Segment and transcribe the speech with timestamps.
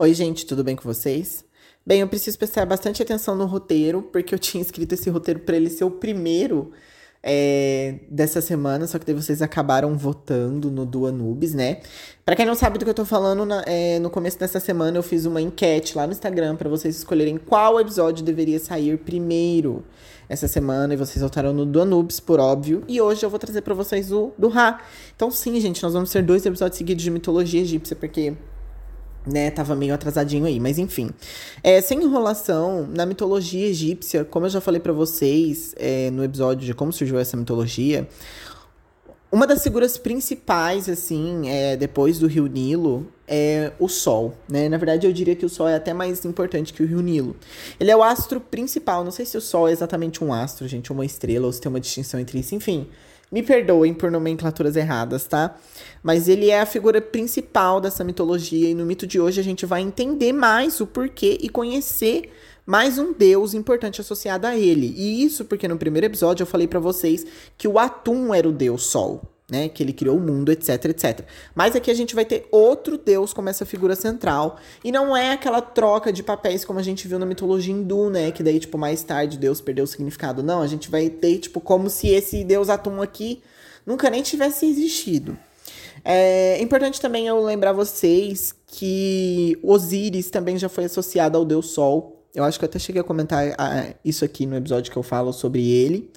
[0.00, 1.44] Oi, gente, tudo bem com vocês?
[1.84, 5.56] Bem, eu preciso prestar bastante atenção no roteiro, porque eu tinha escrito esse roteiro para
[5.56, 6.70] ele ser o primeiro
[7.20, 11.80] é, dessa semana, só que daí vocês acabaram votando no do Anubis, né?
[12.24, 14.96] Para quem não sabe do que eu tô falando, na, é, no começo dessa semana
[14.96, 19.84] eu fiz uma enquete lá no Instagram para vocês escolherem qual episódio deveria sair primeiro
[20.28, 23.62] essa semana, e vocês votaram no do Anubis, por óbvio, e hoje eu vou trazer
[23.62, 24.80] para vocês o do Ra.
[25.16, 28.36] Então sim, gente, nós vamos ter dois episódios seguidos de mitologia egípcia, porque
[29.30, 31.10] né, tava meio atrasadinho aí, mas enfim.
[31.62, 36.66] É, sem enrolação, na mitologia egípcia, como eu já falei para vocês é, no episódio
[36.66, 38.08] de como surgiu essa mitologia,
[39.30, 44.70] uma das figuras principais, assim, é, depois do Rio Nilo, é o Sol, né?
[44.70, 47.36] Na verdade, eu diria que o Sol é até mais importante que o Rio Nilo.
[47.78, 49.04] Ele é o astro principal.
[49.04, 51.60] Não sei se o Sol é exatamente um astro, gente, ou uma estrela, ou se
[51.60, 52.88] tem uma distinção entre isso, enfim.
[53.30, 55.56] Me perdoem por nomenclaturas erradas, tá?
[56.02, 59.66] Mas ele é a figura principal dessa mitologia e no mito de hoje a gente
[59.66, 62.30] vai entender mais o porquê e conhecer
[62.64, 64.94] mais um deus importante associado a ele.
[64.96, 68.52] E isso porque no primeiro episódio eu falei para vocês que o Atum era o
[68.52, 69.68] deus Sol né?
[69.68, 71.20] Que ele criou o mundo, etc, etc.
[71.54, 74.58] Mas aqui a gente vai ter outro deus como essa figura central.
[74.84, 78.30] E não é aquela troca de papéis como a gente viu na mitologia hindu, né?
[78.30, 80.42] Que daí, tipo, mais tarde Deus perdeu o significado.
[80.42, 83.42] Não, a gente vai ter, tipo, como se esse deus Atum aqui
[83.86, 85.38] nunca nem tivesse existido.
[86.04, 92.22] É importante também eu lembrar vocês que Osíris também já foi associado ao deus Sol.
[92.34, 95.02] Eu acho que eu até cheguei a comentar ah, isso aqui no episódio que eu
[95.02, 96.10] falo sobre ele,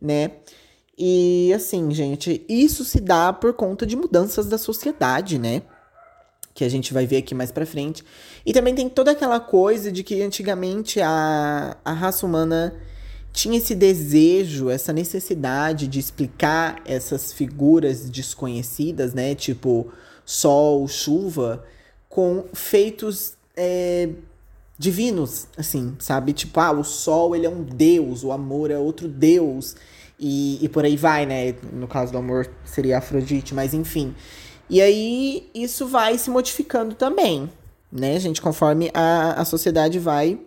[0.00, 0.32] né?
[0.98, 5.62] E assim, gente, isso se dá por conta de mudanças da sociedade, né?
[6.52, 8.04] Que a gente vai ver aqui mais pra frente.
[8.44, 12.74] E também tem toda aquela coisa de que antigamente a, a raça humana
[13.32, 19.36] tinha esse desejo, essa necessidade de explicar essas figuras desconhecidas, né?
[19.36, 19.92] Tipo
[20.24, 21.64] sol, chuva,
[22.08, 24.08] com feitos é,
[24.76, 26.32] divinos, assim, sabe?
[26.32, 29.76] Tipo, ah, o sol ele é um deus, o amor é outro deus.
[30.18, 31.54] E, e por aí vai, né?
[31.72, 34.14] No caso do amor seria Afrodite, mas enfim.
[34.68, 37.50] E aí isso vai se modificando também,
[37.90, 38.42] né, gente?
[38.42, 40.40] Conforme a, a sociedade vai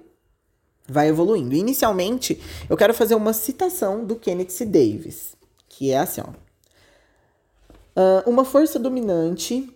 [0.88, 1.56] vai evoluindo.
[1.56, 4.66] Inicialmente, eu quero fazer uma citação do Kenneth C.
[4.66, 5.36] Davis,
[5.70, 6.32] que é assim, ó.
[7.94, 9.70] Uh, uma força dominante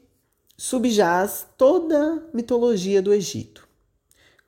[0.57, 3.67] subjaz toda a mitologia do Egito.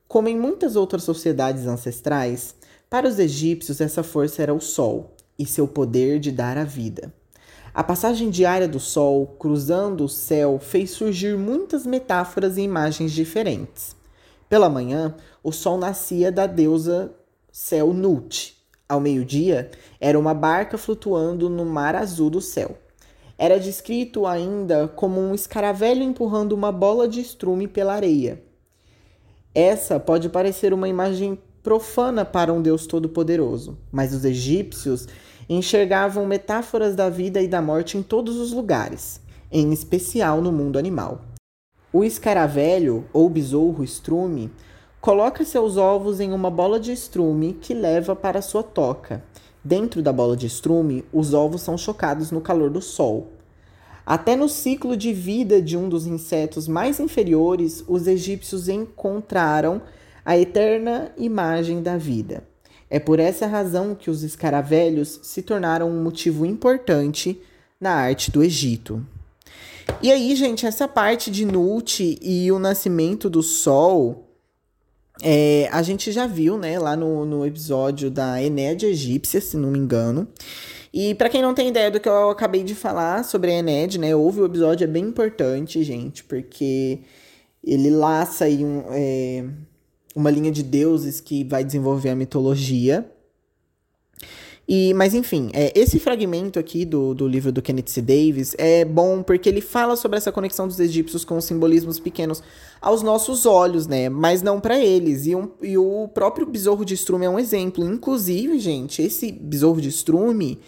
[0.08, 2.56] Como em muitas outras sociedades ancestrais,
[2.90, 7.14] para os egípcios essa força era o sol, e seu poder de dar a vida.
[7.74, 13.96] A passagem diária do Sol cruzando o céu fez surgir muitas metáforas e imagens diferentes.
[14.50, 17.14] Pela manhã, o Sol nascia da deusa
[17.52, 18.58] Céu Nut.
[18.90, 22.78] Ao meio-dia, era uma barca flutuando no mar azul do céu.
[23.38, 28.42] Era descrito ainda como um escaravelho empurrando uma bola de estrume pela areia.
[29.54, 35.06] Essa pode parecer uma imagem profana para um Deus todo-poderoso, mas os egípcios
[35.50, 39.20] enxergavam metáforas da vida e da morte em todos os lugares,
[39.52, 41.26] em especial no mundo animal.
[41.92, 44.50] O escaravelho, ou besouro estrume,
[45.02, 49.22] coloca seus ovos em uma bola de estrume que leva para sua toca.
[49.62, 53.28] Dentro da bola de estrume, os ovos são chocados no calor do sol.
[54.06, 59.82] Até no ciclo de vida de um dos insetos mais inferiores, os egípcios encontraram
[60.28, 62.44] a eterna imagem da vida.
[62.90, 67.42] É por essa razão que os escaravelhos se tornaram um motivo importante
[67.80, 69.02] na arte do Egito.
[70.02, 74.28] E aí, gente, essa parte de Nut e o nascimento do sol,
[75.24, 79.72] é, a gente já viu, né, lá no, no episódio da Enéade Egípcia, se não
[79.72, 80.28] me engano.
[80.94, 83.98] E para quem não tem ideia do que eu acabei de falar sobre a Enéade,
[83.98, 87.00] né, houve o episódio, é bem importante, gente, porque
[87.64, 88.84] ele laça aí um.
[88.92, 89.46] É,
[90.18, 93.08] uma linha de deuses que vai desenvolver a mitologia.
[94.68, 98.02] E, mas enfim, é, esse fragmento aqui do, do livro do Kenneth C.
[98.02, 102.42] Davis é bom porque ele fala sobre essa conexão dos egípcios com simbolismos pequenos
[102.82, 104.10] aos nossos olhos, né?
[104.10, 105.28] Mas não para eles.
[105.28, 107.86] E, um, e o próprio besouro de estrume é um exemplo.
[107.86, 110.60] Inclusive, gente, esse besouro de estrume,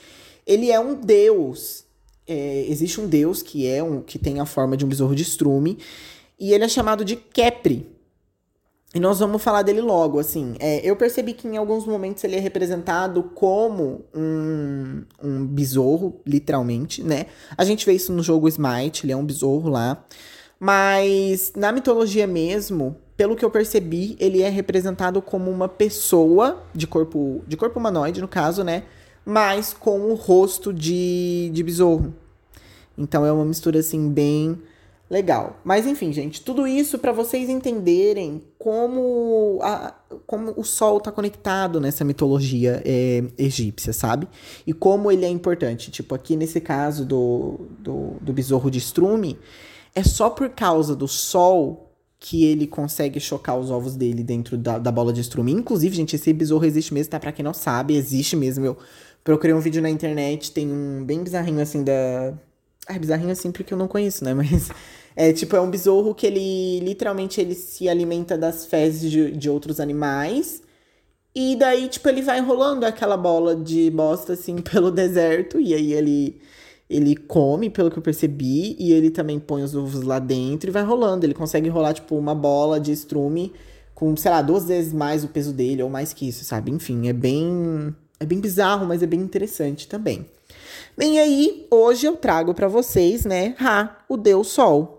[0.45, 1.85] ele é um deus.
[2.27, 5.24] É, existe um deus que é um que tem a forma de um besouro de
[5.24, 5.79] estrume
[6.39, 7.99] e ele é chamado de Kepri.
[8.94, 10.56] E nós vamos falar dele logo, assim.
[10.59, 17.03] É, eu percebi que em alguns momentos ele é representado como um, um besouro, literalmente,
[17.03, 17.27] né?
[17.56, 20.03] A gente vê isso no jogo Smite, ele é um besouro lá.
[20.59, 26.88] Mas na mitologia mesmo, pelo que eu percebi, ele é representado como uma pessoa de
[26.88, 28.83] corpo, de corpo humanoide, no caso, né?
[29.24, 32.15] Mas com o rosto de, de besouro.
[32.97, 34.59] Então é uma mistura, assim, bem
[35.09, 35.59] Legal.
[35.63, 39.95] Mas enfim, gente, tudo isso para vocês entenderem como, a,
[40.27, 44.27] como o Sol tá conectado nessa mitologia é, egípcia, sabe?
[44.67, 45.89] E como ele é importante.
[45.89, 49.39] Tipo, aqui nesse caso do, do, do besouro de estrume,
[49.95, 51.88] é só por causa do Sol
[52.19, 55.53] que ele consegue chocar os ovos dele dentro da, da bola de estrume.
[55.53, 57.19] Inclusive, gente, esse besouro existe mesmo, tá?
[57.19, 58.65] Pra quem não sabe, existe mesmo.
[58.65, 58.77] Eu
[59.23, 62.33] procurei um vídeo na internet, tem um bem bizarrinho assim da.
[62.88, 64.33] Ah, bizarrinho assim porque eu não conheço, né?
[64.35, 64.69] Mas
[65.15, 69.50] é tipo, é um besouro que ele literalmente ele se alimenta das fezes de, de
[69.50, 70.61] outros animais.
[71.35, 75.59] E daí, tipo, ele vai enrolando aquela bola de bosta assim pelo deserto.
[75.59, 76.41] E aí ele,
[76.89, 78.75] ele come, pelo que eu percebi.
[78.79, 81.25] E ele também põe os ovos lá dentro e vai rolando.
[81.25, 83.53] Ele consegue enrolar, tipo, uma bola de estrume
[83.94, 86.71] com, sei lá, duas vezes mais o peso dele, ou mais que isso, sabe?
[86.71, 87.94] Enfim, é bem.
[88.21, 90.25] É bem bizarro, mas é bem interessante também.
[90.97, 94.99] Bem, aí, hoje eu trago para vocês, né, Ra, o Deus Sol.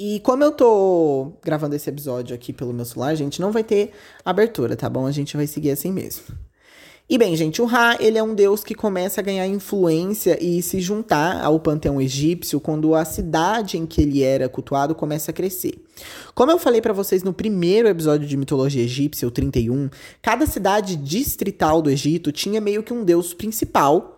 [0.00, 3.90] E como eu tô gravando esse episódio aqui pelo meu celular, gente, não vai ter
[4.24, 5.06] abertura, tá bom?
[5.06, 6.22] A gente vai seguir assim mesmo.
[7.10, 10.62] E bem, gente, o Ra, ele é um deus que começa a ganhar influência e
[10.62, 15.34] se juntar ao panteão egípcio quando a cidade em que ele era cultuado começa a
[15.34, 15.82] crescer.
[16.34, 19.88] Como eu falei para vocês no primeiro episódio de mitologia egípcia, o 31,
[20.20, 24.17] cada cidade distrital do Egito tinha meio que um deus principal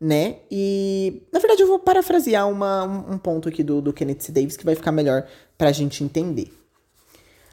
[0.00, 0.36] né?
[0.50, 4.32] E, na verdade, eu vou parafrasear uma, um ponto aqui do, do Kenneth C.
[4.32, 5.26] Davis que vai ficar melhor
[5.56, 6.52] para a gente entender.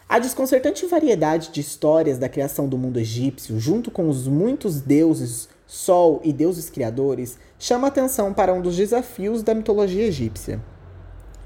[0.08, 5.50] A desconcertante variedade de histórias da criação do mundo egípcio, junto com os muitos deuses,
[5.66, 10.62] sol e deuses criadores, chama atenção para um dos desafios da mitologia egípcia.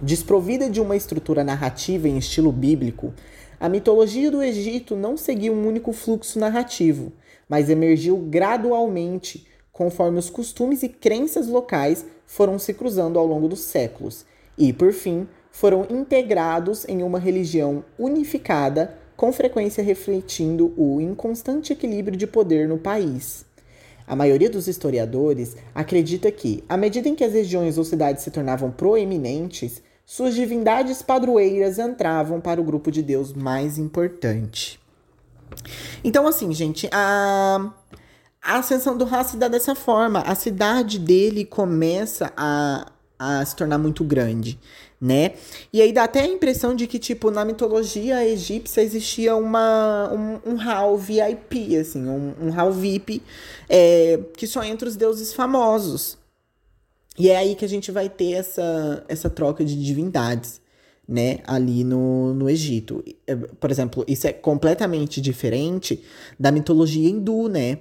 [0.01, 3.13] Desprovida de uma estrutura narrativa em estilo bíblico,
[3.59, 7.11] a mitologia do Egito não seguiu um único fluxo narrativo,
[7.50, 9.47] mas emergiu gradualmente
[9.77, 14.25] conforme os costumes e crenças locais foram se cruzando ao longo dos séculos
[14.57, 22.18] e, por fim, foram integrados em uma religião unificada, com frequência refletindo o inconstante equilíbrio
[22.18, 23.45] de poder no país.
[24.07, 28.31] A maioria dos historiadores acredita que, à medida em que as regiões ou cidades se
[28.31, 34.79] tornavam proeminentes, suas divindades padroeiras entravam para o grupo de Deus mais importante.
[36.03, 37.71] Então, assim, gente, a
[38.42, 40.22] a ascensão do Ra se dá dessa forma.
[40.22, 44.60] A cidade dele começa a, a se tornar muito grande,
[45.00, 45.34] né?
[45.72, 50.54] E aí dá até a impressão de que, tipo, na mitologia egípcia existia uma, um,
[50.54, 53.22] um hall VIP, assim, um, um hall VIP
[53.68, 56.18] é, que só entra os deuses famosos.
[57.18, 60.62] E é aí que a gente vai ter essa, essa troca de divindades,
[61.07, 63.04] né, ali no, no Egito.
[63.25, 66.04] É, por exemplo, isso é completamente diferente
[66.39, 67.80] da mitologia hindu, né?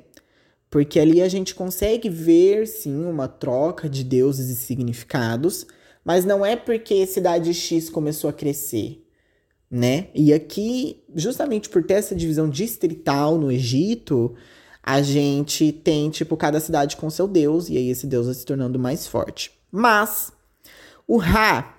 [0.76, 5.67] Porque ali a gente consegue ver, sim, uma troca de deuses e significados,
[6.05, 9.02] mas não é porque cidade X começou a crescer,
[9.70, 10.08] né?
[10.14, 14.34] E aqui, justamente por ter essa divisão distrital no Egito,
[14.82, 18.44] a gente tem, tipo, cada cidade com seu deus, e aí esse deus vai se
[18.44, 19.52] tornando mais forte.
[19.72, 20.31] Mas,
[21.08, 21.75] o Ra,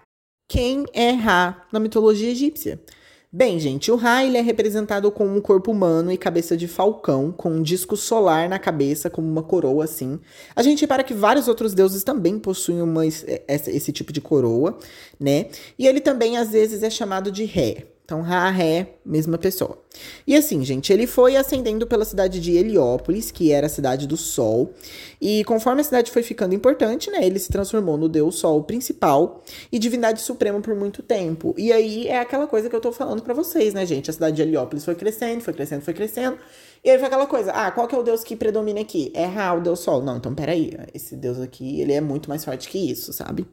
[0.49, 2.81] quem é Ra na mitologia egípcia?
[3.29, 7.29] Bem, gente, o Ra ele é representado com um corpo humano e cabeça de falcão,
[7.29, 10.17] com um disco solar na cabeça, como uma coroa assim.
[10.55, 14.77] A gente repara que vários outros deuses também possuem uma, esse tipo de coroa,
[15.19, 15.47] né?
[15.77, 17.96] E ele também às vezes é chamado de Ré.
[18.07, 19.83] Então, Ra, Ré, mesma pessoa.
[20.25, 24.15] E assim, gente, ele foi ascendendo pela cidade de Heliópolis, que era a cidade do
[24.15, 24.73] Sol.
[25.19, 29.43] E conforme a cidade foi ficando importante, né, ele se transformou no deus Sol principal
[29.69, 31.53] e divindade suprema por muito tempo.
[31.57, 34.09] E aí é aquela coisa que eu tô falando para vocês, né, gente?
[34.09, 36.37] A cidade de Heliópolis foi crescendo, foi crescendo, foi crescendo.
[36.85, 39.11] E aí foi aquela coisa, ah, qual que é o deus que predomina aqui?
[39.13, 40.01] É Ra, o deus Sol.
[40.01, 43.45] Não, então peraí, esse deus aqui, ele é muito mais forte que isso, sabe?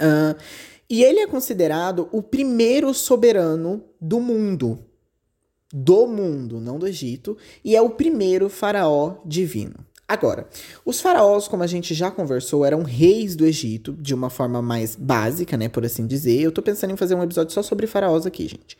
[0.00, 0.40] Uh,
[0.88, 4.78] e ele é considerado o primeiro soberano do mundo.
[5.72, 7.36] Do mundo, não do Egito.
[7.64, 9.86] E é o primeiro faraó divino.
[10.10, 10.48] Agora,
[10.84, 14.96] os faraós, como a gente já conversou, eram reis do Egito, de uma forma mais
[14.96, 16.40] básica, né, por assim dizer.
[16.40, 18.76] Eu tô pensando em fazer um episódio só sobre faraós aqui, gente.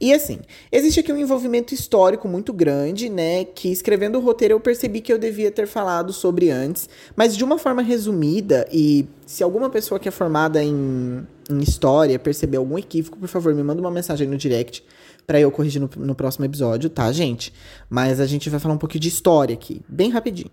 [0.00, 0.40] E assim,
[0.72, 5.12] existe aqui um envolvimento histórico muito grande, né, que escrevendo o roteiro eu percebi que
[5.12, 10.00] eu devia ter falado sobre antes, mas de uma forma resumida, e se alguma pessoa
[10.00, 14.26] que é formada em, em história perceber algum equívoco, por favor, me manda uma mensagem
[14.26, 14.84] no direct
[15.26, 17.52] para eu corrigir no, no, próximo episódio, tá, gente?
[17.88, 20.50] Mas a gente vai falar um pouquinho de história aqui, bem rapidinho.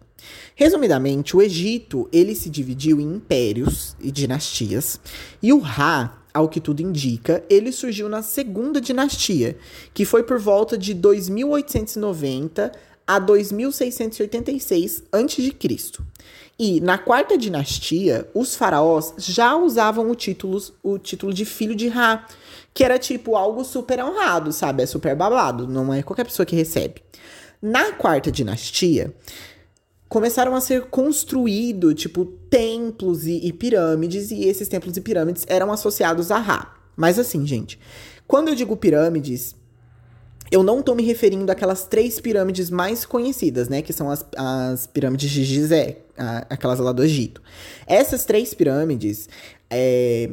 [0.55, 5.00] Resumidamente, o Egito, ele se dividiu em impérios e dinastias,
[5.41, 9.58] e o Ra, ao que tudo indica, ele surgiu na segunda dinastia,
[9.93, 12.72] que foi por volta de 2890
[13.08, 15.55] a 2686 a.C.
[16.57, 21.88] E na quarta dinastia, os faraós já usavam o título, o título de filho de
[21.88, 22.25] Ra,
[22.74, 24.83] que era tipo algo super honrado, sabe?
[24.83, 27.01] É super babado, não é qualquer pessoa que recebe.
[27.62, 29.13] Na quarta dinastia,
[30.09, 35.71] começaram a ser construídos, tipo, templos e, e, pirâmides, e esses templos e pirâmides eram
[35.71, 36.75] associados a Ra.
[36.98, 37.79] Mas assim, gente,
[38.27, 39.55] quando eu digo pirâmides,
[40.51, 43.81] eu não tô me referindo àquelas três pirâmides mais conhecidas, né?
[43.81, 46.00] Que são as, as pirâmides de Gizé,
[46.50, 47.42] aquelas lá do Egito.
[47.88, 49.30] Essas três pirâmides,
[49.70, 50.32] é,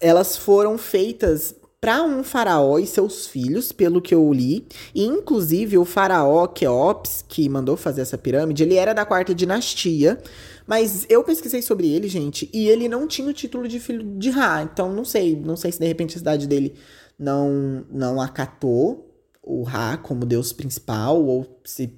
[0.00, 4.66] elas foram feitas para um faraó e seus filhos, pelo que eu li.
[4.94, 10.20] E, inclusive, o faraó Keops, que mandou fazer essa pirâmide, ele era da quarta dinastia.
[10.66, 14.30] Mas eu pesquisei sobre ele, gente, e ele não tinha o título de filho de
[14.30, 14.62] Ra.
[14.62, 15.36] Então, não sei.
[15.36, 16.74] Não sei se, de repente, a cidade dele
[17.16, 19.08] não, não acatou
[19.42, 21.96] o Ra como deus principal, ou se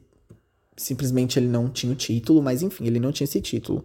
[0.78, 3.84] simplesmente ele não tinha o título, mas enfim, ele não tinha esse título.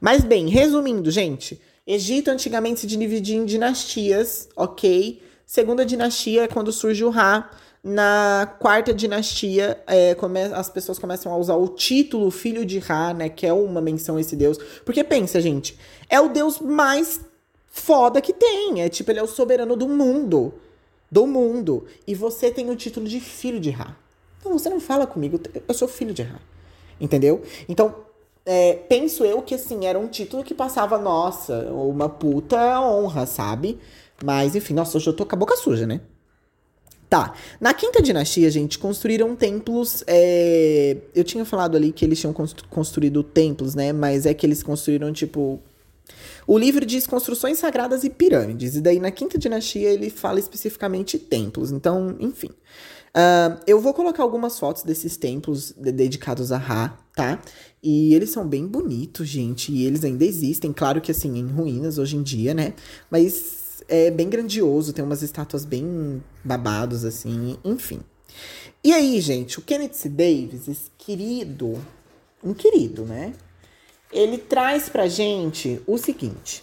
[0.00, 5.20] Mas bem, resumindo, gente, Egito antigamente se dividia em dinastias, ok?
[5.44, 7.50] Segunda dinastia é quando surge o Ra.
[7.82, 10.16] Na quarta dinastia, é,
[10.54, 13.28] as pessoas começam a usar o título filho de Ra, né?
[13.28, 14.56] Que é uma menção a esse deus.
[14.86, 15.76] Porque pensa, gente,
[16.08, 17.20] é o deus mais
[17.66, 18.80] foda que tem.
[18.80, 20.54] É tipo, ele é o soberano do mundo
[21.14, 21.86] do mundo.
[22.06, 23.96] E você tem o título de filho de Ra.
[24.44, 26.38] Então você não fala comigo, eu sou filho de Ra.
[27.00, 27.42] Entendeu?
[27.66, 27.94] Então,
[28.44, 33.78] é, penso eu que assim, era um título que passava, nossa, uma puta honra, sabe?
[34.22, 36.02] Mas enfim, nossa, hoje eu tô com a boca suja, né?
[37.08, 37.32] Tá.
[37.58, 40.04] Na quinta dinastia, gente, construíram templos.
[40.06, 40.98] É...
[41.14, 42.34] Eu tinha falado ali que eles tinham
[42.68, 43.92] construído templos, né?
[43.94, 45.58] Mas é que eles construíram, tipo,
[46.46, 51.18] o livro diz construções sagradas e pirâmides, e daí na quinta dinastia ele fala especificamente
[51.18, 51.72] templos.
[51.72, 52.50] Então, enfim.
[53.16, 57.40] Uh, eu vou colocar algumas fotos desses templos dedicados a Ra, tá?
[57.82, 61.98] E eles são bem bonitos, gente, e eles ainda existem, claro que assim, em ruínas
[61.98, 62.74] hoje em dia, né?
[63.10, 68.00] Mas é bem grandioso, tem umas estátuas bem babados, assim, enfim.
[68.82, 70.08] E aí, gente, o Kenneth.
[70.08, 71.80] Davis, esse querido,
[72.42, 73.32] um querido, né?
[74.14, 76.62] ele traz para gente o seguinte: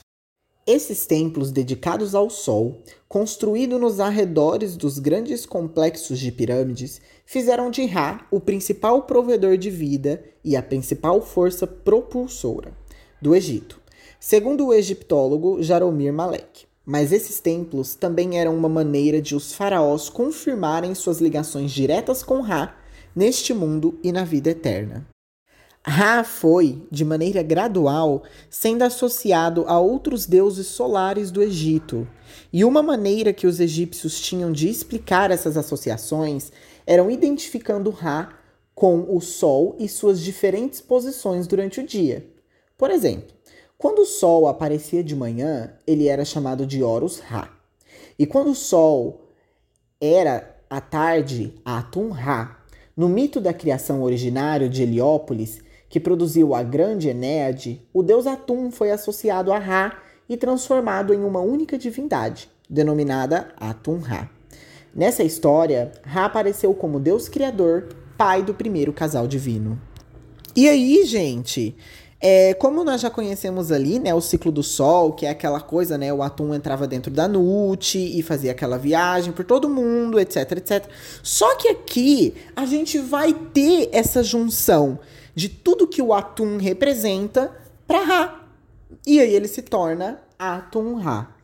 [0.71, 7.85] esses templos dedicados ao Sol, construídos nos arredores dos grandes complexos de pirâmides, fizeram de
[7.85, 12.73] Ra o principal provedor de vida e a principal força propulsora
[13.21, 13.81] do Egito,
[14.19, 16.65] segundo o egiptólogo Jaromir Malek.
[16.85, 22.41] Mas esses templos também eram uma maneira de os faraós confirmarem suas ligações diretas com
[22.41, 22.75] Ra
[23.15, 25.05] neste mundo e na vida eterna.
[25.83, 32.07] Ra foi, de maneira gradual, sendo associado a outros deuses solares do Egito.
[32.53, 36.51] E uma maneira que os egípcios tinham de explicar essas associações
[36.85, 38.29] eram identificando Ra
[38.75, 42.27] com o Sol e suas diferentes posições durante o dia.
[42.77, 43.33] Por exemplo,
[43.77, 47.49] quando o Sol aparecia de manhã, ele era chamado de Horus Ra.
[48.19, 49.21] E quando o Sol
[49.99, 52.59] era à tarde, Atum Ra.
[52.95, 55.59] No mito da criação originário de Heliópolis,
[55.91, 61.21] que produziu a grande Enéade, o deus Atum foi associado a Ra e transformado em
[61.21, 64.29] uma única divindade, denominada Atum-Ra.
[64.95, 69.79] Nessa história, Ra apareceu como deus criador, pai do primeiro casal divino.
[70.55, 71.75] E aí, gente,
[72.21, 75.97] é, como nós já conhecemos ali, né, o ciclo do Sol, que é aquela coisa,
[75.97, 80.53] né, o Atum entrava dentro da Nut e fazia aquela viagem por todo mundo, etc,
[80.53, 80.85] etc.
[81.21, 84.97] Só que aqui a gente vai ter essa junção
[85.35, 87.51] de tudo que o Atum representa
[87.87, 88.47] para Ra.
[89.05, 91.35] E aí ele se torna Atum Ra.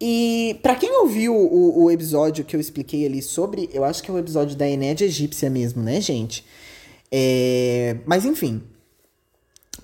[0.00, 4.10] E para quem ouviu o, o, episódio que eu expliquei ali sobre, eu acho que
[4.10, 6.44] é o episódio da Enédia egípcia mesmo, né, gente?
[7.08, 8.62] É, mas enfim,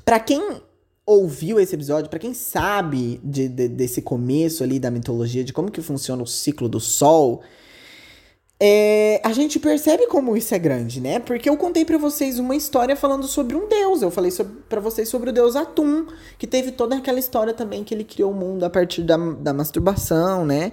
[0.05, 0.61] para quem
[1.07, 5.71] ouviu esse episódio, para quem sabe de, de, desse começo ali da mitologia, de como
[5.71, 7.41] que funciona o ciclo do Sol,
[8.61, 11.21] é, a gente percebe como isso é grande, né?
[11.21, 14.03] Porque eu contei para vocês uma história falando sobre um deus.
[14.03, 14.33] Eu falei
[14.69, 18.33] para vocês sobre o deus Atum, que teve toda aquela história também que ele criou
[18.33, 20.73] o mundo a partir da, da masturbação, né?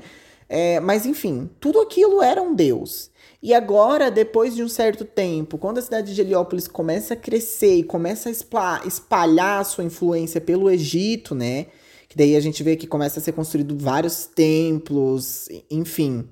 [0.49, 3.11] É, mas enfim, tudo aquilo era um deus.
[3.41, 7.75] E agora, depois de um certo tempo, quando a cidade de Heliópolis começa a crescer
[7.75, 11.67] e começa a espalhar a sua influência pelo Egito, né?
[12.09, 16.27] Que daí a gente vê que começa a ser construído vários templos, enfim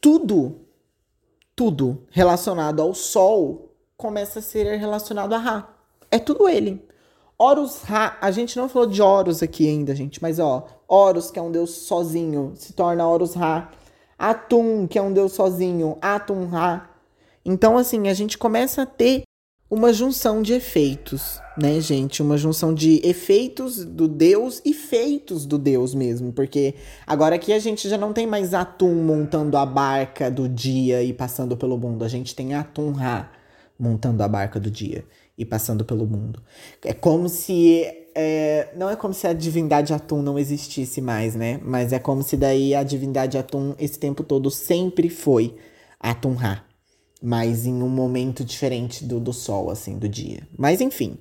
[0.00, 0.60] tudo,
[1.54, 5.68] tudo relacionado ao Sol começa a ser relacionado a Ra.
[6.10, 6.82] É tudo ele.
[7.38, 11.38] Horus Ra, a gente não falou de Horus aqui ainda, gente, mas ó, Horus, que
[11.38, 13.70] é um deus sozinho, se torna Horus Ra.
[14.18, 16.90] Atum, que é um deus sozinho, Atum Ra.
[17.44, 19.22] Então, assim, a gente começa a ter
[19.70, 22.20] uma junção de efeitos, né, gente?
[22.20, 26.32] Uma junção de efeitos do Deus e feitos do Deus mesmo.
[26.32, 26.74] Porque
[27.06, 31.12] agora aqui a gente já não tem mais Atum montando a barca do dia e
[31.12, 32.04] passando pelo mundo.
[32.04, 33.30] A gente tem Atum Ra
[33.78, 35.04] montando a barca do dia
[35.38, 36.42] e passando pelo mundo.
[36.84, 37.86] É como se.
[38.12, 41.60] É, não é como se a divindade Atum não existisse mais, né?
[41.62, 45.54] Mas é como se daí a divindade Atum esse tempo todo sempre foi
[46.00, 46.69] Atum Ra
[47.22, 50.46] mas em um momento diferente do, do sol, assim, do dia.
[50.56, 51.18] Mas enfim.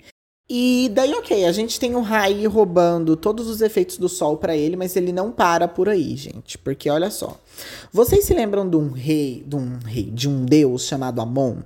[0.52, 4.58] E daí, ok, a gente tem o Rai roubando todos os efeitos do sol para
[4.58, 6.58] ele, mas ele não para por aí, gente.
[6.58, 7.40] Porque olha só.
[7.94, 11.58] Vocês se lembram de um rei, de um rei, de um deus chamado Amon?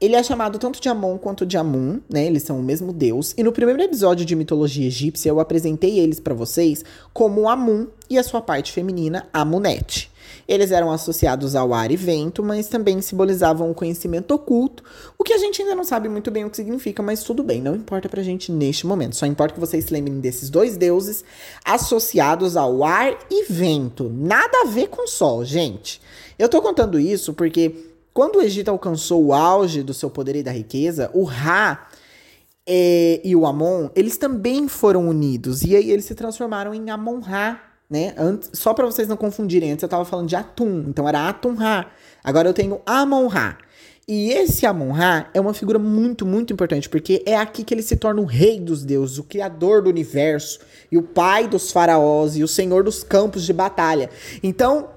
[0.00, 2.26] Ele é chamado tanto de Amon quanto de Amun, né?
[2.26, 3.34] Eles são o mesmo deus.
[3.38, 8.18] E no primeiro episódio de mitologia egípcia, eu apresentei eles para vocês como Amun e
[8.18, 10.10] a sua parte feminina, Amunet.
[10.46, 14.82] Eles eram associados ao ar e vento, mas também simbolizavam o conhecimento oculto,
[15.18, 17.60] o que a gente ainda não sabe muito bem o que significa, mas tudo bem,
[17.60, 19.16] não importa pra gente neste momento.
[19.16, 21.24] Só importa que vocês se lembrem desses dois deuses
[21.64, 24.10] associados ao ar e vento.
[24.12, 26.00] Nada a ver com sol, gente.
[26.38, 27.74] Eu tô contando isso porque
[28.12, 31.88] quando o Egito alcançou o auge do seu poder e da riqueza, o Ra
[32.66, 35.62] é, e o Amon, eles também foram unidos.
[35.62, 37.60] E aí eles se transformaram em Amon-Ra,
[37.92, 38.14] né?
[38.16, 41.90] Antes, só para vocês não confundirem, antes eu tava falando de Atum, então era Atum-Ra.
[42.24, 43.58] Agora eu tenho Amon-Ra.
[44.08, 47.96] E esse Amon-Ra é uma figura muito, muito importante, porque é aqui que ele se
[47.96, 52.42] torna o rei dos deuses, o criador do universo, e o pai dos faraós, e
[52.42, 54.08] o senhor dos campos de batalha.
[54.42, 54.88] Então,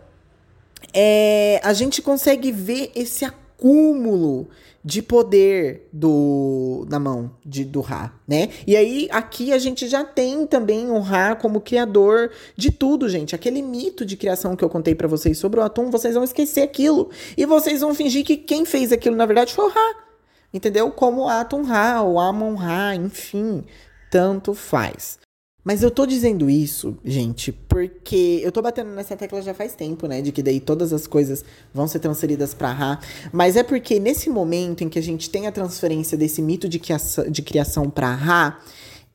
[0.94, 4.48] é, a gente consegue ver esse acúmulo
[4.86, 8.50] de poder do na mão de, do Ra, né?
[8.68, 13.34] E aí aqui a gente já tem também o Ra como criador de tudo, gente.
[13.34, 16.62] Aquele mito de criação que eu contei para vocês sobre o Atum, vocês vão esquecer
[16.62, 19.96] aquilo e vocês vão fingir que quem fez aquilo na verdade foi o Ra.
[20.54, 20.92] Entendeu?
[20.92, 23.66] Como o Atum Ra, o Amon Ra, enfim,
[24.12, 25.18] tanto faz.
[25.66, 30.06] Mas eu tô dizendo isso, gente, porque eu tô batendo nessa tecla já faz tempo,
[30.06, 30.22] né?
[30.22, 31.44] De que daí todas as coisas
[31.74, 33.00] vão ser transferidas pra Ra.
[33.34, 36.78] Mas é porque nesse momento em que a gente tem a transferência desse mito de
[36.78, 38.60] criação, de criação pra Ra,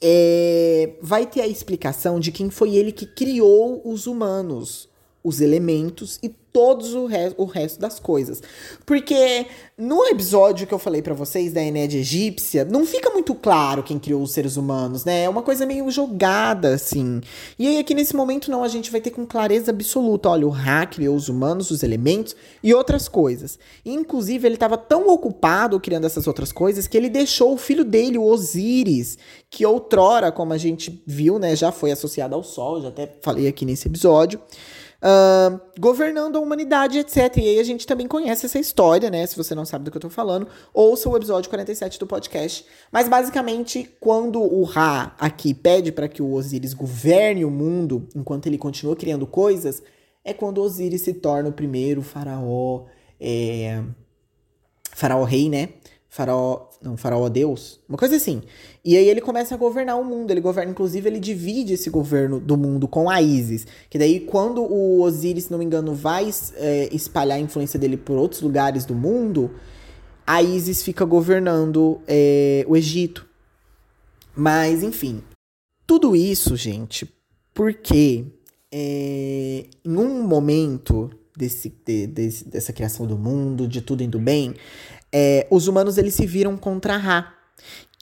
[0.02, 4.88] é, vai ter a explicação de quem foi ele que criou os humanos,
[5.22, 8.42] os elementos e todos o, re o resto das coisas.
[8.84, 9.46] Porque
[9.78, 13.98] no episódio que eu falei para vocês da Enéade egípcia, não fica muito claro quem
[13.98, 15.24] criou os seres humanos, né?
[15.24, 17.20] É uma coisa meio jogada, assim.
[17.58, 20.50] E aí, aqui nesse momento, não, a gente vai ter com clareza absoluta: olha, o
[20.50, 23.58] Ra criou os humanos, os elementos e outras coisas.
[23.84, 27.84] E, inclusive, ele estava tão ocupado criando essas outras coisas que ele deixou o filho
[27.84, 32.80] dele, o Osíris, que outrora, como a gente viu, né, já foi associado ao Sol,
[32.82, 34.40] já até falei aqui nesse episódio
[35.00, 37.36] uh, governando a humanidade, etc.
[37.36, 39.26] E aí a gente também conhece essa história, né?
[39.26, 42.64] Se você não sabe do que eu tô falando, ouça o episódio 47 do podcast.
[42.92, 48.46] Mas basicamente, quando o Ra aqui pede para que o Osíris governe o mundo enquanto
[48.46, 49.82] ele continua criando coisas,
[50.24, 52.86] é quando Osíris se torna o primeiro faraó.
[53.18, 53.82] É,
[54.92, 55.70] faraó rei, né?
[56.10, 56.66] Faraó.
[56.82, 57.80] Não, Faraó Deus.
[57.88, 58.42] Uma coisa assim.
[58.84, 60.32] E aí ele começa a governar o mundo.
[60.32, 63.66] Ele governa, inclusive, ele divide esse governo do mundo com a Isis.
[63.88, 67.96] Que daí, quando o Osíris, se não me engano, vai é, espalhar a influência dele
[67.96, 69.52] por outros lugares do mundo,
[70.26, 73.24] a Isis fica governando é, o Egito.
[74.34, 75.22] Mas, enfim.
[75.86, 77.08] Tudo isso, gente,
[77.54, 78.24] porque
[78.72, 84.54] é, em um momento desse, de, desse, dessa criação do mundo, de tudo indo bem,
[85.12, 87.34] é, os humanos eles se viram contra Ra,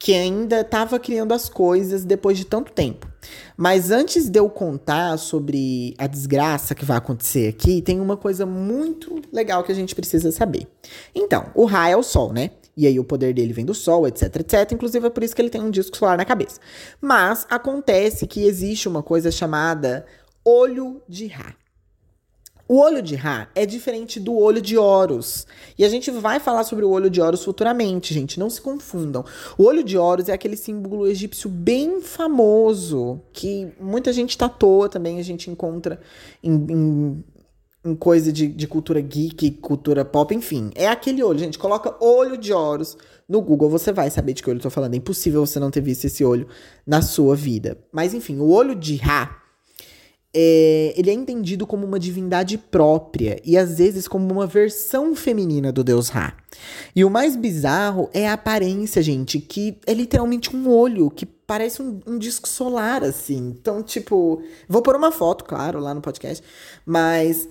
[0.01, 3.11] que ainda estava criando as coisas depois de tanto tempo.
[3.57, 8.47] Mas antes de eu contar sobre a desgraça que vai acontecer aqui, tem uma coisa
[8.47, 10.69] muito legal que a gente precisa saber.
[11.13, 12.53] Então, o Ra é o Sol, né?
[12.77, 14.71] E aí o poder dele vem do Sol, etc, etc.
[14.71, 16.61] Inclusive é por isso que ele tem um disco solar na cabeça.
[17.01, 20.07] Mas acontece que existe uma coisa chamada
[20.45, 21.57] olho de Ra.
[22.69, 25.47] O olho de Ra é diferente do olho de Horus.
[25.79, 28.39] E a gente vai falar sobre o olho de Horus futuramente, gente.
[28.39, 29.25] Não se confundam.
[29.57, 35.19] O olho de Horus é aquele símbolo egípcio bem famoso, que muita gente tatuou também,
[35.19, 35.99] a gente encontra
[36.43, 37.25] em, em,
[37.87, 40.71] em coisa de, de cultura geek, cultura pop, enfim.
[40.75, 41.59] É aquele olho, gente.
[41.59, 44.93] Coloca olho de Horus no Google, você vai saber de que olho eu tô falando.
[44.93, 46.47] É impossível você não ter visto esse olho
[46.87, 47.79] na sua vida.
[47.91, 49.48] Mas enfim, o olho de Ra
[50.41, 55.73] é, ele é entendido como uma divindade própria e às vezes como uma versão feminina
[55.73, 56.33] do deus Ra.
[56.95, 61.83] E o mais bizarro é a aparência, gente, que é literalmente um olho que parece
[61.83, 63.57] um, um disco solar, assim.
[63.59, 66.45] Então, tipo, vou pôr uma foto, claro, lá no podcast,
[66.87, 67.49] mas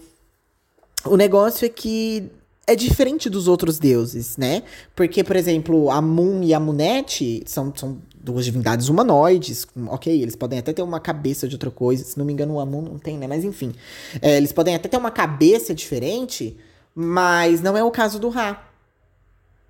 [1.04, 2.32] o negócio é que
[2.66, 4.64] é diferente dos outros deuses, né?
[4.96, 9.66] Porque, por exemplo, Amun e Amunete são, são duas divindades humanoides.
[9.88, 12.04] Ok, eles podem até ter uma cabeça de outra coisa.
[12.04, 13.28] Se não me engano, o Amun não tem, né?
[13.28, 13.74] Mas enfim.
[14.22, 16.58] É, eles podem até ter uma cabeça diferente,
[16.94, 18.64] mas não é o caso do Ra.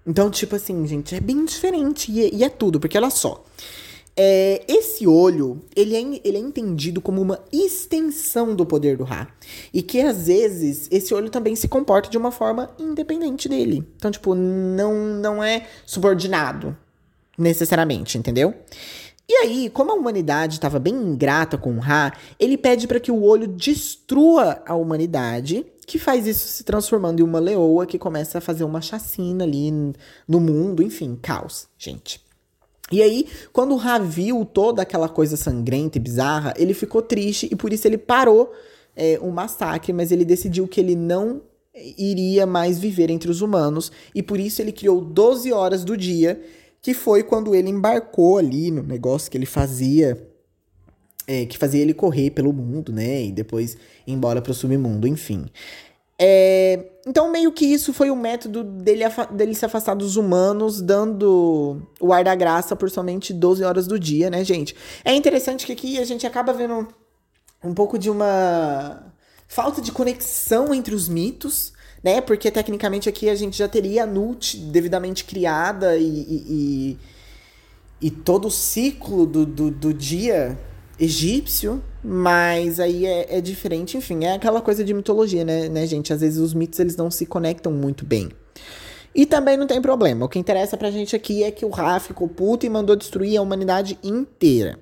[0.05, 2.11] Então, tipo assim, gente, é bem diferente.
[2.11, 3.43] E, e é tudo, porque olha só.
[4.19, 9.27] É, esse olho, ele é, ele é entendido como uma extensão do poder do Ra.
[9.71, 13.87] E que, às vezes, esse olho também se comporta de uma forma independente dele.
[13.95, 16.75] Então, tipo, não, não é subordinado,
[17.37, 18.53] necessariamente, entendeu?
[19.29, 23.11] E aí, como a humanidade estava bem ingrata com o Ra, ele pede para que
[23.11, 28.37] o olho destrua a humanidade, que faz isso se transformando em uma leoa que começa
[28.37, 29.69] a fazer uma chacina ali
[30.25, 32.25] no mundo, enfim, caos, gente.
[32.89, 37.49] E aí, quando o Ra viu toda aquela coisa sangrenta e bizarra, ele ficou triste
[37.51, 38.53] e por isso ele parou
[38.95, 41.41] é, o massacre, mas ele decidiu que ele não
[41.97, 46.41] iria mais viver entre os humanos e por isso ele criou 12 horas do dia,
[46.81, 50.17] que foi quando ele embarcou ali no negócio que ele fazia,
[51.27, 55.07] é, que fazia ele correr pelo mundo, né, e depois ir embora para o submundo,
[55.07, 55.45] enfim.
[56.19, 61.81] É, então, meio que isso foi o método dele, dele se afastar dos humanos, dando
[62.01, 64.75] o ar da graça por somente 12 horas do dia, né, gente?
[65.05, 66.87] É interessante que aqui a gente acaba vendo
[67.63, 69.13] um pouco de uma
[69.47, 71.71] falta de conexão entre os mitos,
[72.07, 72.21] né?
[72.21, 76.97] Porque tecnicamente aqui a gente já teria a Nut devidamente criada e, e,
[78.01, 80.57] e, todo o ciclo do, do, do dia
[80.97, 86.13] egípcio, mas aí é, é, diferente, enfim, é aquela coisa de mitologia, né, né, gente?
[86.13, 88.29] Às vezes os mitos eles não se conectam muito bem.
[89.13, 90.25] E também não tem problema.
[90.25, 93.37] O que interessa pra gente aqui é que o Ra ficou puto e mandou destruir
[93.37, 94.79] a humanidade inteira.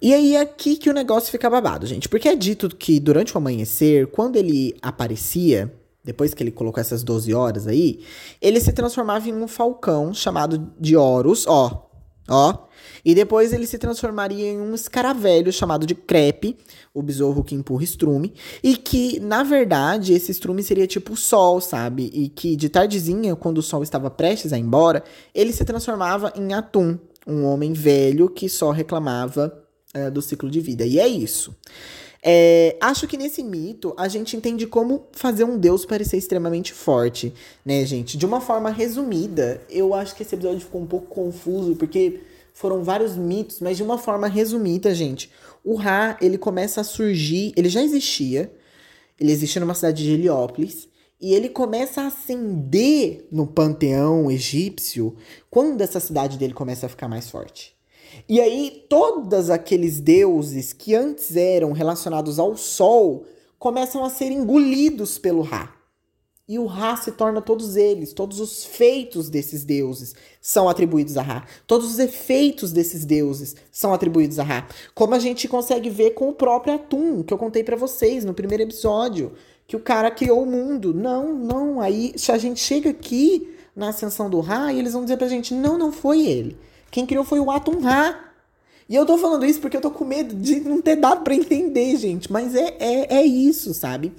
[0.00, 2.08] E aí é aqui que o negócio fica babado, gente.
[2.08, 5.72] Porque é dito que durante o amanhecer, quando ele aparecia,
[6.04, 8.00] depois que ele colocou essas 12 horas aí,
[8.40, 11.88] ele se transformava em um falcão chamado de Horus, ó,
[12.28, 12.66] Ó.
[13.04, 16.56] E depois ele se transformaria em um escaravelho chamado de crepe,
[16.92, 18.34] o besouro que empurra estrume.
[18.62, 22.10] E que, na verdade, esse estrume seria tipo o sol, sabe?
[22.12, 25.02] E que de tardezinha, quando o sol estava prestes a ir embora,
[25.34, 29.64] ele se transformava em Atum, um homem velho que só reclamava
[30.06, 30.84] é, do ciclo de vida.
[30.84, 31.54] E é isso.
[32.22, 37.32] É, acho que nesse mito a gente entende como fazer um deus parecer extremamente forte,
[37.64, 38.16] né, gente?
[38.18, 42.20] De uma forma resumida, eu acho que esse episódio ficou um pouco confuso, porque
[42.52, 45.30] foram vários mitos, mas de uma forma resumida, gente.
[45.62, 48.52] O Ra, ele começa a surgir, ele já existia,
[49.18, 50.88] ele existia numa cidade de Heliópolis,
[51.20, 55.16] e ele começa a ascender no panteão egípcio
[55.50, 57.77] quando essa cidade dele começa a ficar mais forte.
[58.28, 63.24] E aí, todos aqueles deuses que antes eram relacionados ao Sol
[63.58, 65.78] começam a ser engolidos pelo Ra.
[66.48, 71.22] E o Ra se torna todos eles, todos os feitos desses deuses são atribuídos a
[71.22, 71.46] Ra.
[71.66, 74.66] Todos os efeitos desses deuses são atribuídos a Ra.
[74.94, 78.32] Como a gente consegue ver com o próprio Atum, que eu contei para vocês no
[78.32, 79.34] primeiro episódio,
[79.66, 80.94] que o cara criou o mundo.
[80.94, 85.02] Não, não, aí se a gente chega aqui na ascensão do Ra, e eles vão
[85.02, 86.56] dizer pra gente: "Não, não foi ele.
[86.90, 88.28] Quem criou foi o Atum Ra.
[88.88, 91.34] E eu tô falando isso porque eu tô com medo de não ter dado para
[91.34, 92.32] entender, gente.
[92.32, 94.12] Mas é, é, é isso, sabe?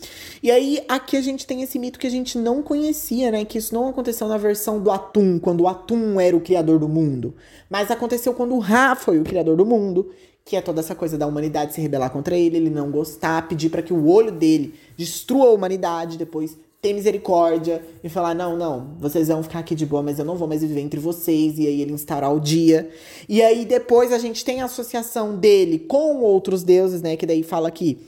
[0.44, 3.44] E aí, aqui a gente tem esse mito que a gente não conhecia, né?
[3.44, 6.88] Que isso não aconteceu na versão do Atum, quando o Atum era o criador do
[6.88, 7.34] mundo.
[7.68, 10.12] Mas aconteceu quando o Ra foi o criador do mundo.
[10.46, 13.70] Que é toda essa coisa da humanidade se rebelar contra ele, ele não gostar, pedir
[13.70, 18.96] para que o olho dele destrua a humanidade, depois ter misericórdia e falar: não, não,
[19.00, 21.58] vocês vão ficar aqui de boa, mas eu não vou mais viver entre vocês.
[21.58, 22.90] E aí ele instaurar o dia.
[23.28, 27.16] E aí depois a gente tem a associação dele com outros deuses, né?
[27.16, 28.00] Que daí fala que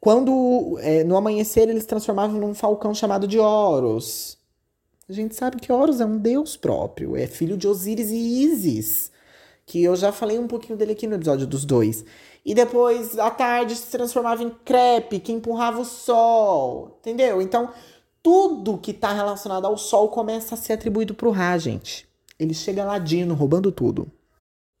[0.00, 4.36] quando é, no amanhecer eles transformavam num falcão chamado de Horus.
[5.08, 9.12] A gente sabe que Horus é um deus próprio, é filho de Osíris e Ísis.
[9.66, 12.04] Que eu já falei um pouquinho dele aqui no episódio dos dois.
[12.44, 16.98] E depois, à tarde, se transformava em crepe, que empurrava o sol.
[17.00, 17.40] Entendeu?
[17.40, 17.70] Então,
[18.24, 22.08] tudo que está relacionado ao Sol começa a ser atribuído para o Ra, gente.
[22.38, 24.10] Ele chega ladino, roubando tudo.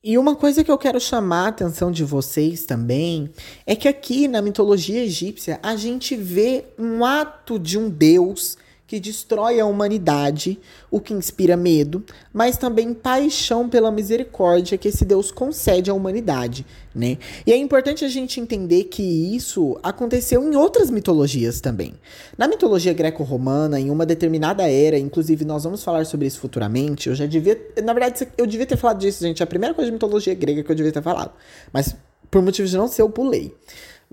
[0.02, 3.30] E uma coisa que eu quero chamar a atenção de vocês também
[3.66, 9.00] é que aqui na mitologia egípcia a gente vê um ato de um deus que
[9.00, 10.58] destrói a humanidade,
[10.90, 16.66] o que inspira medo, mas também paixão pela misericórdia que esse Deus concede à humanidade,
[16.94, 17.16] né?
[17.46, 21.94] E é importante a gente entender que isso aconteceu em outras mitologias também.
[22.36, 27.14] Na mitologia greco-romana, em uma determinada era, inclusive nós vamos falar sobre isso futuramente, eu
[27.14, 30.34] já devia, na verdade, eu devia ter falado disso, gente, a primeira coisa de mitologia
[30.34, 31.32] grega que eu devia ter falado,
[31.72, 31.96] mas
[32.30, 33.54] por motivos de não ser, eu pulei.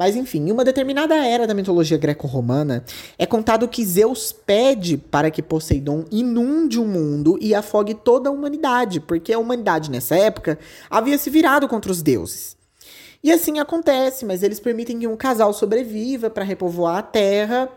[0.02, 2.84] Mas enfim, em uma determinada era da mitologia greco-romana,
[3.20, 8.32] é contado que Zeus pede para que Poseidon inunde o mundo e afogue toda a
[8.32, 10.58] humanidade, porque a humanidade nessa época
[10.90, 12.58] havia se virado contra os deuses.
[13.24, 17.70] E assim acontece, mas eles permitem que um casal sobreviva para repovoar a terra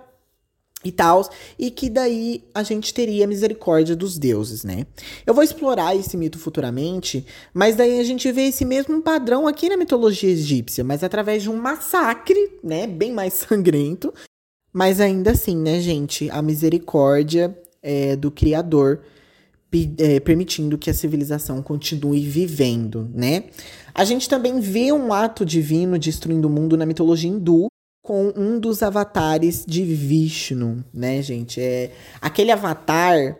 [0.84, 4.86] e tal, e que daí a gente teria misericórdia dos deuses, né?
[5.26, 9.68] Eu vou explorar esse mito futuramente, mas daí a gente vê esse mesmo padrão aqui
[9.68, 14.12] na mitologia egípcia, mas através de um massacre, né, bem mais sangrento,
[14.72, 19.00] mas ainda assim, né, gente, a misericórdia é, do Criador
[19.98, 23.44] é, permitindo que a civilização continue vivendo, né?
[23.92, 27.66] A gente também vê um ato divino destruindo o mundo na mitologia hindu,
[28.04, 31.58] com um dos avatares de Vishnu, né, gente?
[31.58, 31.90] É
[32.20, 33.38] aquele avatar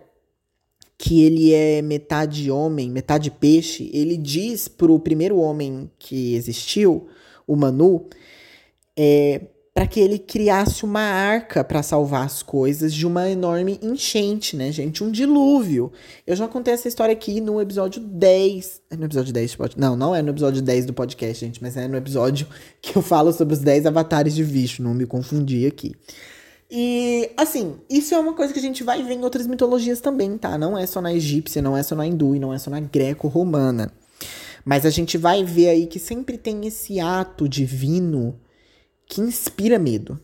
[0.97, 3.91] que ele é metade homem, metade peixe.
[3.93, 7.09] Ele diz pro primeiro homem que existiu,
[7.47, 8.09] o Manu,
[8.97, 9.43] é,
[9.75, 14.71] para que ele criasse uma arca para salvar as coisas de uma enorme enchente, né,
[14.71, 15.03] gente?
[15.03, 15.91] Um dilúvio.
[16.25, 18.83] Eu já contei essa história aqui no episódio 10.
[18.89, 19.81] É no episódio 10 do podcast?
[19.81, 22.47] Não, não é no episódio 10 do podcast, gente, mas é no episódio
[22.81, 25.93] que eu falo sobre os 10 avatares de Vishnu, não me confundi aqui.
[26.71, 30.39] E, assim, isso é uma coisa que a gente vai ver em outras mitologias também,
[30.39, 30.57] tá?
[30.57, 32.79] Não é só na egípcia, não é só na hindu e não é só na
[32.79, 33.93] greco-romana.
[34.65, 38.39] Mas a gente vai ver aí que sempre tem esse ato divino
[39.07, 40.19] que inspira medo,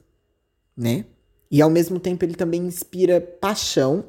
[0.76, 1.04] né?
[1.50, 4.04] E ao mesmo tempo ele também inspira paixão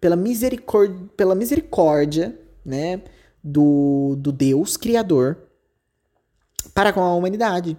[0.00, 3.00] pela misericórdia, pela misericórdia né,
[3.42, 5.38] do, do Deus Criador
[6.74, 7.76] para com a humanidade.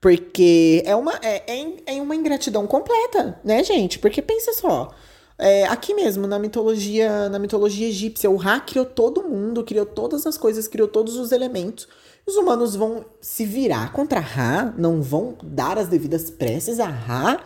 [0.00, 3.98] Porque é uma, é, é, é uma ingratidão completa, né, gente?
[3.98, 4.94] Porque pensa só.
[5.38, 10.26] É, aqui mesmo, na mitologia, na mitologia egípcia, o Ra criou todo mundo, criou todas
[10.26, 11.86] as coisas, criou todos os elementos
[12.26, 17.40] os humanos vão se virar contra Ra, não vão dar as devidas preces a Ra.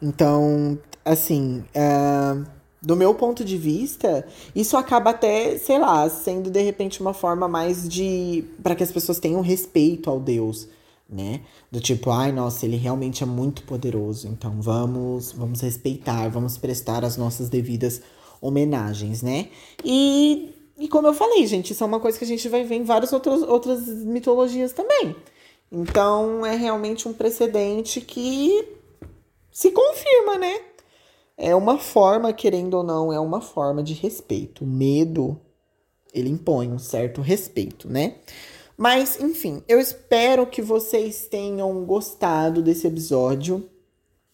[0.00, 2.44] Então, assim, uh,
[2.82, 7.48] do meu ponto de vista, isso acaba até, sei lá, sendo de repente uma forma
[7.48, 8.44] mais de.
[8.62, 10.68] para que as pessoas tenham respeito ao Deus,
[11.12, 11.42] né?
[11.70, 17.04] Do tipo, ai, nossa, ele realmente é muito poderoso, então vamos, vamos respeitar, vamos prestar
[17.04, 18.02] as nossas devidas
[18.40, 19.48] homenagens, né?
[19.84, 22.74] E e como eu falei, gente, isso é uma coisa que a gente vai ver
[22.74, 25.14] em várias outras, outras mitologias também.
[25.70, 28.68] Então é realmente um precedente que
[29.50, 30.60] se confirma, né?
[31.36, 34.64] É uma forma, querendo ou não, é uma forma de respeito.
[34.64, 35.40] O medo,
[36.12, 38.16] ele impõe um certo respeito, né?
[38.82, 43.62] Mas, enfim, eu espero que vocês tenham gostado desse episódio.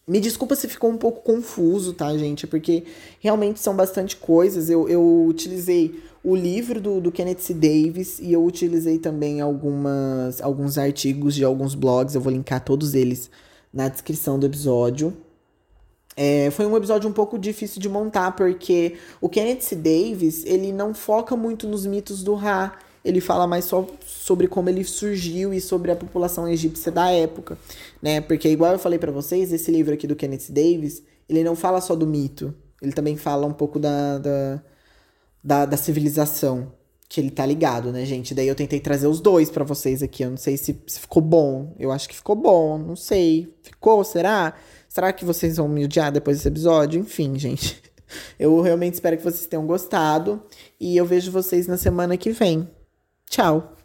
[0.07, 2.47] Me desculpa se ficou um pouco confuso, tá, gente?
[2.47, 2.83] Porque
[3.19, 4.67] realmente são bastante coisas.
[4.67, 7.53] Eu, eu utilizei o livro do, do Kenneth C.
[7.53, 12.95] Davis e eu utilizei também algumas, alguns artigos de alguns blogs, eu vou linkar todos
[12.95, 13.29] eles
[13.71, 15.15] na descrição do episódio.
[16.17, 19.75] É, foi um episódio um pouco difícil de montar, porque o Kenneth C.
[19.75, 24.69] Davis, ele não foca muito nos mitos do Ra, ele fala mais só sobre como
[24.69, 27.57] ele surgiu e sobre a população egípcia da época,
[28.01, 28.21] né?
[28.21, 31.81] Porque igual eu falei para vocês, esse livro aqui do Kenneth Davis, ele não fala
[31.81, 34.61] só do mito, ele também fala um pouco da, da
[35.43, 36.71] da, da civilização
[37.07, 38.35] que ele tá ligado, né, gente?
[38.35, 40.23] Daí eu tentei trazer os dois para vocês aqui.
[40.23, 41.73] Eu não sei se, se, ficou bom.
[41.79, 42.77] Eu acho que ficou bom.
[42.77, 43.51] Não sei.
[43.63, 44.03] Ficou?
[44.03, 44.53] Será?
[44.87, 47.01] Será que vocês vão me odiar depois desse episódio?
[47.01, 47.81] Enfim, gente.
[48.39, 50.41] Eu realmente espero que vocês tenham gostado.
[50.79, 52.67] E eu vejo vocês na semana que vem.
[53.29, 53.78] Tchau!